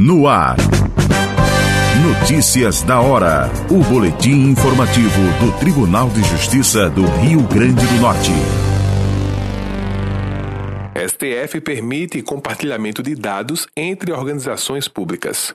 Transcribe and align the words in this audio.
No 0.00 0.28
ar. 0.28 0.56
Notícias 2.20 2.82
da 2.82 3.00
hora. 3.00 3.50
O 3.68 3.82
boletim 3.82 4.50
informativo 4.50 5.20
do 5.40 5.58
Tribunal 5.58 6.08
de 6.10 6.22
Justiça 6.22 6.88
do 6.88 7.04
Rio 7.04 7.42
Grande 7.48 7.84
do 7.84 7.94
Norte. 8.00 8.30
STF 10.94 11.60
permite 11.62 12.22
compartilhamento 12.22 13.02
de 13.02 13.16
dados 13.16 13.66
entre 13.76 14.12
organizações 14.12 14.86
públicas. 14.86 15.52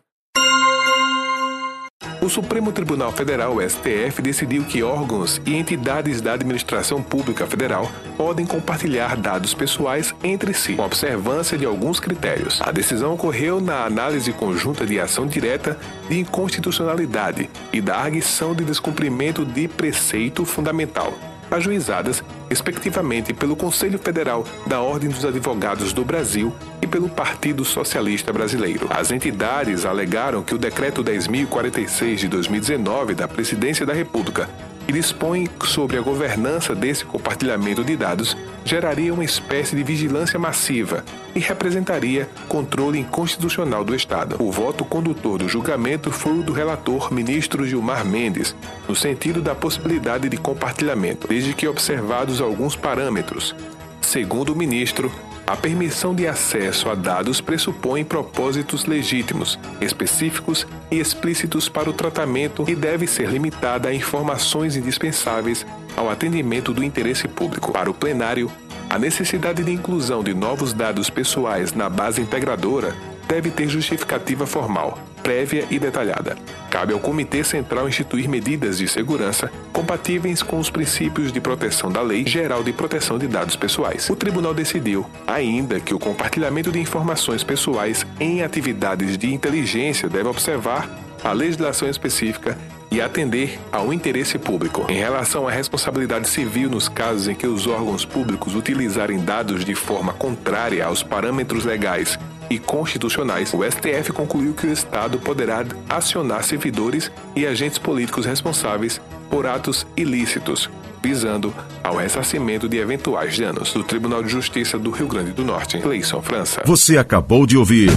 O 2.23 2.29
Supremo 2.29 2.71
Tribunal 2.71 3.11
Federal, 3.11 3.57
STF, 3.59 4.21
decidiu 4.21 4.63
que 4.63 4.81
órgãos 4.81 5.41
e 5.45 5.57
entidades 5.57 6.21
da 6.21 6.31
administração 6.31 7.03
pública 7.03 7.45
federal 7.45 7.91
podem 8.15 8.45
compartilhar 8.45 9.17
dados 9.17 9.53
pessoais 9.53 10.15
entre 10.23 10.53
si, 10.53 10.75
com 10.75 10.85
observância 10.85 11.57
de 11.57 11.65
alguns 11.65 11.99
critérios. 11.99 12.61
A 12.61 12.71
decisão 12.71 13.13
ocorreu 13.13 13.59
na 13.59 13.83
análise 13.83 14.31
conjunta 14.31 14.85
de 14.85 15.01
ação 15.01 15.27
direta 15.27 15.77
de 16.07 16.17
inconstitucionalidade 16.17 17.49
e 17.73 17.81
da 17.81 17.97
arguição 17.97 18.55
de 18.55 18.63
descumprimento 18.63 19.43
de 19.43 19.67
preceito 19.67 20.45
fundamental 20.45 21.13
ajuizadas, 21.51 22.23
respectivamente, 22.49 23.33
pelo 23.33 23.55
Conselho 23.55 23.99
Federal 23.99 24.45
da 24.65 24.81
Ordem 24.81 25.09
dos 25.09 25.25
Advogados 25.25 25.93
do 25.93 26.03
Brasil 26.03 26.53
pelo 26.93 27.09
Partido 27.09 27.65
Socialista 27.65 28.31
Brasileiro. 28.31 28.87
As 28.91 29.09
entidades 29.09 29.83
alegaram 29.83 30.43
que 30.43 30.53
o 30.53 30.59
Decreto 30.59 31.03
10.046 31.03 32.17
de 32.17 32.27
2019 32.27 33.15
da 33.15 33.27
Presidência 33.27 33.83
da 33.83 33.93
República 33.93 34.47
que 34.85 34.93
dispõe 34.93 35.49
sobre 35.63 35.97
a 35.97 36.01
governança 36.01 36.75
desse 36.75 37.03
compartilhamento 37.03 37.83
de 37.83 37.95
dados 37.95 38.37
geraria 38.63 39.11
uma 39.11 39.23
espécie 39.23 39.75
de 39.75 39.81
vigilância 39.81 40.37
massiva 40.37 41.03
e 41.33 41.39
representaria 41.39 42.29
controle 42.47 42.99
inconstitucional 42.99 43.83
do 43.83 43.95
Estado. 43.95 44.35
O 44.39 44.51
voto 44.51 44.85
condutor 44.85 45.39
do 45.39 45.49
julgamento 45.49 46.11
foi 46.11 46.39
o 46.39 46.43
do 46.43 46.53
relator 46.53 47.11
ministro 47.11 47.65
Gilmar 47.65 48.05
Mendes, 48.05 48.55
no 48.87 48.95
sentido 48.95 49.41
da 49.41 49.55
possibilidade 49.55 50.29
de 50.29 50.37
compartilhamento, 50.37 51.27
desde 51.27 51.55
que 51.55 51.67
observados 51.67 52.39
alguns 52.39 52.75
parâmetros. 52.75 53.55
Segundo 53.99 54.53
o 54.53 54.55
ministro, 54.55 55.11
a 55.45 55.57
permissão 55.57 56.15
de 56.15 56.27
acesso 56.27 56.89
a 56.89 56.95
dados 56.95 57.41
pressupõe 57.41 58.03
propósitos 58.03 58.85
legítimos, 58.85 59.59
específicos 59.81 60.65
e 60.89 60.99
explícitos 60.99 61.67
para 61.67 61.89
o 61.89 61.93
tratamento 61.93 62.65
e 62.67 62.75
deve 62.75 63.07
ser 63.07 63.29
limitada 63.29 63.89
a 63.89 63.93
informações 63.93 64.75
indispensáveis 64.75 65.65
ao 65.95 66.09
atendimento 66.09 66.73
do 66.73 66.83
interesse 66.83 67.27
público. 67.27 67.71
Para 67.73 67.89
o 67.89 67.93
plenário, 67.93 68.49
a 68.89 68.97
necessidade 68.97 69.63
de 69.63 69.71
inclusão 69.71 70.23
de 70.23 70.33
novos 70.33 70.73
dados 70.73 71.09
pessoais 71.09 71.73
na 71.73 71.89
base 71.89 72.21
integradora 72.21 72.95
deve 73.33 73.49
ter 73.49 73.67
justificativa 73.67 74.45
formal, 74.45 74.99
prévia 75.23 75.65
e 75.71 75.79
detalhada. 75.79 76.37
Cabe 76.69 76.93
ao 76.93 76.99
Comitê 76.99 77.43
Central 77.43 77.89
instituir 77.89 78.29
medidas 78.29 78.77
de 78.77 78.87
segurança 78.87 79.51
compatíveis 79.71 80.43
com 80.43 80.59
os 80.59 80.69
princípios 80.69 81.31
de 81.31 81.41
proteção 81.41 81.91
da 81.91 81.99
Lei 81.99 82.27
Geral 82.27 82.63
de 82.63 82.71
Proteção 82.71 83.17
de 83.17 83.27
Dados 83.27 83.55
Pessoais. 83.55 84.07
O 84.07 84.15
tribunal 84.15 84.53
decidiu, 84.53 85.03
ainda, 85.25 85.79
que 85.79 85.95
o 85.95 85.99
compartilhamento 85.99 86.71
de 86.71 86.79
informações 86.79 87.43
pessoais 87.43 88.05
em 88.19 88.43
atividades 88.43 89.17
de 89.17 89.33
inteligência 89.33 90.07
deve 90.07 90.29
observar 90.29 90.87
a 91.23 91.31
legislação 91.31 91.89
específica 91.89 92.55
e 92.93 93.01
atender 93.01 93.59
ao 93.71 93.91
interesse 93.91 94.37
público. 94.37 94.85
Em 94.87 94.99
relação 94.99 95.47
à 95.47 95.51
responsabilidade 95.51 96.29
civil 96.29 96.69
nos 96.69 96.87
casos 96.87 97.27
em 97.27 97.33
que 97.33 97.47
os 97.47 97.65
órgãos 97.65 98.05
públicos 98.05 98.53
utilizarem 98.53 99.17
dados 99.17 99.65
de 99.65 99.73
forma 99.73 100.13
contrária 100.13 100.85
aos 100.85 101.01
parâmetros 101.01 101.65
legais 101.65 102.19
e 102.53 102.59
constitucionais, 102.59 103.53
o 103.53 103.63
STF 103.63 104.13
concluiu 104.13 104.53
que 104.53 104.67
o 104.67 104.71
Estado 104.71 105.17
poderá 105.19 105.65
acionar 105.89 106.43
servidores 106.43 107.11
e 107.35 107.45
agentes 107.45 107.77
políticos 107.77 108.25
responsáveis 108.25 109.01
por 109.29 109.47
atos 109.47 109.87
ilícitos, 109.97 110.69
visando 111.01 111.53
ao 111.83 111.95
ressarcimento 111.95 112.69
de 112.69 112.77
eventuais 112.77 113.37
danos. 113.37 113.73
Do 113.73 113.83
Tribunal 113.83 114.21
de 114.21 114.29
Justiça 114.29 114.77
do 114.77 114.91
Rio 114.91 115.07
Grande 115.07 115.31
do 115.31 115.43
Norte, 115.43 115.79
Cleison 115.79 116.21
França. 116.21 116.61
Você 116.65 116.97
acabou 116.97 117.47
de 117.47 117.57
ouvir. 117.57 117.89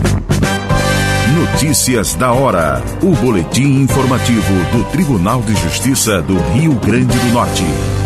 Notícias 1.36 2.14
da 2.14 2.32
hora. 2.32 2.82
O 3.02 3.14
boletim 3.16 3.82
informativo 3.82 4.54
do 4.72 4.84
Tribunal 4.90 5.42
de 5.42 5.54
Justiça 5.54 6.22
do 6.22 6.38
Rio 6.54 6.74
Grande 6.76 7.18
do 7.18 7.26
Norte. 7.26 8.05